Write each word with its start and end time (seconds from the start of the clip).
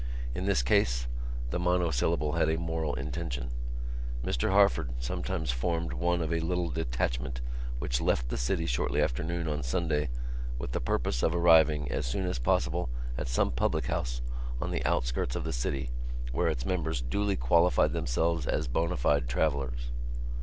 In 0.33 0.47
this 0.47 0.63
case 0.63 1.05
the 1.51 1.59
monosyllable 1.59 2.31
had 2.31 2.49
a 2.49 2.57
moral 2.57 2.95
intention. 2.95 3.51
Mr 4.25 4.49
Harford 4.49 4.93
sometimes 4.97 5.51
formed 5.51 5.93
one 5.93 6.23
of 6.23 6.33
a 6.33 6.39
little 6.39 6.71
detachment 6.71 7.39
which 7.77 8.01
left 8.01 8.29
the 8.29 8.35
city 8.37 8.65
shortly 8.65 8.99
after 8.99 9.23
noon 9.23 9.47
on 9.47 9.61
Sunday 9.61 10.09
with 10.57 10.71
the 10.71 10.81
purpose 10.81 11.21
of 11.21 11.35
arriving 11.35 11.91
as 11.91 12.07
soon 12.07 12.25
as 12.25 12.39
possible 12.39 12.89
at 13.15 13.27
some 13.27 13.51
public 13.51 13.85
house 13.85 14.23
on 14.59 14.71
the 14.71 14.83
outskirts 14.85 15.35
of 15.35 15.43
the 15.43 15.53
city 15.53 15.91
where 16.31 16.47
its 16.47 16.65
members 16.65 17.01
duly 17.03 17.35
qualified 17.35 17.93
themselves 17.93 18.47
as 18.47 18.67
bona 18.67 18.97
fide 18.97 19.29
travellers. 19.29 19.91